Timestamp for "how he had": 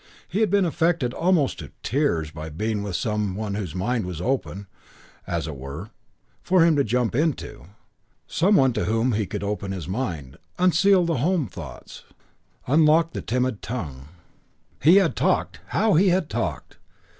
15.67-16.31